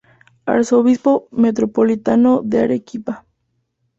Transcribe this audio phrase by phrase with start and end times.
[0.47, 3.23] Arzobispo Metropolitano de Arequipa.